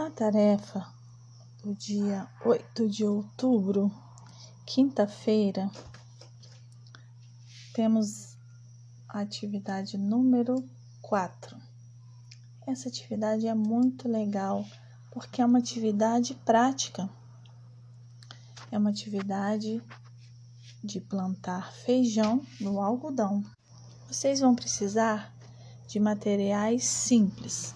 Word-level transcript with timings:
Na 0.00 0.08
tarefa 0.10 0.90
do 1.62 1.74
dia 1.74 2.26
8 2.42 2.88
de 2.88 3.04
outubro, 3.04 3.92
quinta-feira, 4.64 5.70
temos 7.74 8.34
a 9.06 9.20
atividade 9.20 9.98
número 9.98 10.66
4. 11.02 11.54
Essa 12.66 12.88
atividade 12.88 13.46
é 13.46 13.52
muito 13.52 14.08
legal 14.08 14.64
porque 15.10 15.42
é 15.42 15.44
uma 15.44 15.58
atividade 15.58 16.34
prática. 16.46 17.06
É 18.72 18.78
uma 18.78 18.88
atividade 18.88 19.82
de 20.82 20.98
plantar 20.98 21.74
feijão 21.74 22.42
no 22.58 22.80
algodão. 22.80 23.44
Vocês 24.08 24.40
vão 24.40 24.54
precisar 24.54 25.30
de 25.86 26.00
materiais 26.00 26.84
simples: 26.86 27.74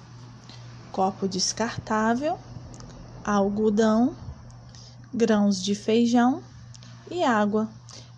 copo 0.95 1.27
descartável, 1.27 2.39
algodão, 3.25 4.15
grãos 5.13 5.61
de 5.61 5.75
feijão 5.75 6.41
e 7.11 7.25
água, 7.25 7.69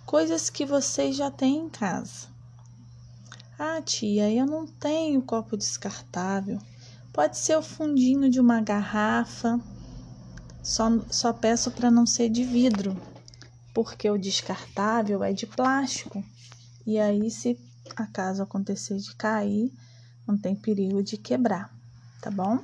coisas 0.05 0.51
que 0.51 0.67
vocês 0.67 1.17
já 1.17 1.31
têm 1.31 1.57
em 1.57 1.69
casa. 1.71 2.29
Ah, 3.59 3.81
tia, 3.81 4.31
eu 4.31 4.45
não 4.45 4.67
tenho 4.67 5.23
copo 5.23 5.57
descartável. 5.57 6.59
Pode 7.15 7.39
ser 7.39 7.57
o 7.57 7.63
fundinho 7.63 8.29
de 8.29 8.39
uma 8.39 8.61
garrafa. 8.61 9.59
Só, 10.63 11.01
só 11.11 11.33
peço 11.33 11.71
para 11.71 11.91
não 11.91 12.05
ser 12.05 12.29
de 12.29 12.45
vidro, 12.45 12.95
porque 13.73 14.11
o 14.11 14.19
descartável 14.19 15.25
é 15.25 15.33
de 15.33 15.47
plástico. 15.47 16.23
E 16.87 16.99
aí, 16.99 17.31
se 17.31 17.59
acaso 17.97 18.43
acontecer 18.43 18.99
de 18.99 19.17
cair, 19.17 19.73
não 20.29 20.37
tem 20.37 20.55
perigo 20.55 21.03
de 21.03 21.17
quebrar, 21.17 21.75
tá 22.21 22.31
bom? 22.31 22.59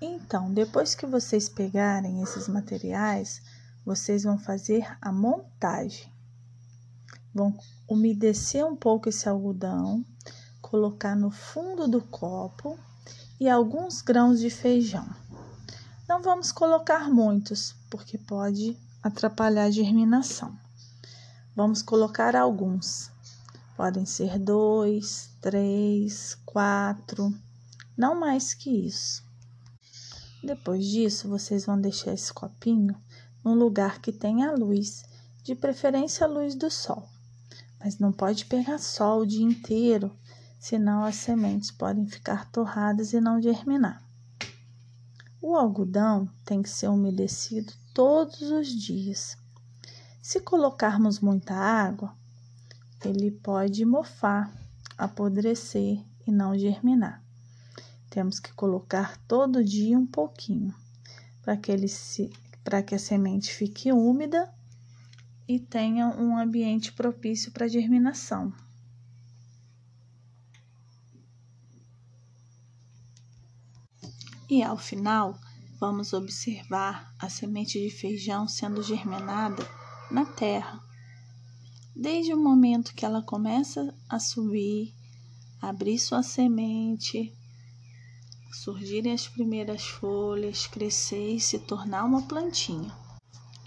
Então, 0.00 0.52
depois 0.52 0.94
que 0.94 1.06
vocês 1.06 1.48
pegarem 1.48 2.22
esses 2.22 2.48
materiais, 2.48 3.40
vocês 3.84 4.24
vão 4.24 4.38
fazer 4.38 4.86
a 5.00 5.12
montagem. 5.12 6.12
Vão 7.32 7.56
umedecer 7.88 8.64
um 8.66 8.76
pouco 8.76 9.08
esse 9.08 9.28
algodão, 9.28 10.04
colocar 10.60 11.14
no 11.14 11.30
fundo 11.30 11.86
do 11.86 12.00
copo 12.00 12.78
e 13.38 13.48
alguns 13.48 14.02
grãos 14.02 14.40
de 14.40 14.50
feijão. 14.50 15.08
Não 16.08 16.22
vamos 16.22 16.52
colocar 16.52 17.10
muitos, 17.10 17.74
porque 17.90 18.18
pode 18.18 18.76
atrapalhar 19.02 19.64
a 19.64 19.70
germinação. 19.70 20.56
Vamos 21.56 21.82
colocar 21.82 22.36
alguns. 22.36 23.10
Podem 23.76 24.04
ser 24.04 24.38
dois, 24.38 25.30
três, 25.40 26.36
quatro, 26.44 27.34
não 27.96 28.18
mais 28.18 28.54
que 28.54 28.70
isso. 28.70 29.24
Depois 30.42 30.84
disso, 30.84 31.28
vocês 31.28 31.64
vão 31.64 31.80
deixar 31.80 32.12
esse 32.12 32.32
copinho 32.32 32.94
num 33.44 33.54
lugar 33.54 34.00
que 34.00 34.12
tenha 34.12 34.52
luz, 34.52 35.04
de 35.42 35.54
preferência 35.54 36.26
a 36.26 36.28
luz 36.28 36.54
do 36.54 36.70
sol. 36.70 37.08
Mas 37.78 37.98
não 37.98 38.12
pode 38.12 38.46
pegar 38.46 38.78
sol 38.78 39.20
o 39.20 39.26
dia 39.26 39.44
inteiro, 39.44 40.10
senão 40.58 41.04
as 41.04 41.16
sementes 41.16 41.70
podem 41.70 42.06
ficar 42.06 42.50
torradas 42.50 43.12
e 43.12 43.20
não 43.20 43.40
germinar. 43.40 44.02
O 45.40 45.56
algodão 45.56 46.28
tem 46.44 46.62
que 46.62 46.70
ser 46.70 46.88
umedecido 46.88 47.72
todos 47.94 48.42
os 48.42 48.68
dias. 48.68 49.36
Se 50.22 50.40
colocarmos 50.40 51.20
muita 51.20 51.54
água, 51.54 52.14
ele 53.04 53.30
pode 53.30 53.84
mofar, 53.84 54.50
apodrecer 54.96 56.02
e 56.26 56.32
não 56.32 56.58
germinar. 56.58 57.23
Temos 58.14 58.38
que 58.38 58.52
colocar 58.52 59.16
todo 59.26 59.64
dia 59.64 59.98
um 59.98 60.06
pouquinho 60.06 60.72
para 61.42 61.56
que 61.56 61.72
ele 61.72 61.88
se 61.88 62.30
para 62.62 62.80
que 62.80 62.94
a 62.94 62.98
semente 62.98 63.52
fique 63.52 63.90
úmida 63.92 64.54
e 65.48 65.58
tenha 65.58 66.06
um 66.06 66.38
ambiente 66.38 66.92
propício 66.92 67.50
para 67.50 67.66
germinação. 67.66 68.52
E 74.48 74.62
ao 74.62 74.78
final, 74.78 75.36
vamos 75.80 76.12
observar 76.12 77.12
a 77.18 77.28
semente 77.28 77.80
de 77.80 77.90
feijão 77.90 78.46
sendo 78.46 78.80
germinada 78.80 79.66
na 80.08 80.24
terra 80.24 80.80
Desde 81.96 82.32
o 82.32 82.36
momento 82.36 82.94
que 82.94 83.04
ela 83.04 83.22
começa 83.22 83.92
a 84.08 84.20
subir, 84.20 84.94
abrir 85.60 85.96
sua 85.98 86.22
semente, 86.22 87.32
surgirem 88.54 89.12
as 89.12 89.26
primeiras 89.26 89.86
folhas, 89.86 90.66
crescer 90.66 91.36
e 91.36 91.40
se 91.40 91.58
tornar 91.58 92.04
uma 92.04 92.22
plantinha. 92.22 92.92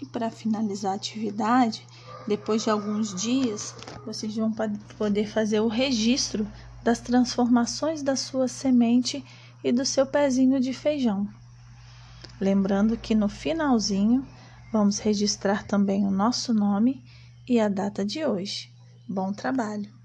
E 0.00 0.06
para 0.06 0.30
finalizar 0.30 0.92
a 0.92 0.96
atividade, 0.96 1.86
depois 2.26 2.62
de 2.62 2.70
alguns 2.70 3.14
dias, 3.14 3.74
vocês 4.04 4.34
vão 4.34 4.52
poder 4.96 5.26
fazer 5.26 5.60
o 5.60 5.68
registro 5.68 6.46
das 6.82 7.00
transformações 7.00 8.02
da 8.02 8.16
sua 8.16 8.48
semente 8.48 9.24
e 9.62 9.72
do 9.72 9.84
seu 9.84 10.06
pezinho 10.06 10.60
de 10.60 10.72
feijão. 10.72 11.28
Lembrando 12.40 12.96
que 12.96 13.14
no 13.14 13.28
finalzinho 13.28 14.26
vamos 14.72 14.98
registrar 14.98 15.66
também 15.66 16.06
o 16.06 16.10
nosso 16.10 16.54
nome 16.54 17.04
e 17.48 17.58
a 17.58 17.68
data 17.68 18.04
de 18.04 18.24
hoje. 18.24 18.72
Bom 19.08 19.32
trabalho! 19.32 19.97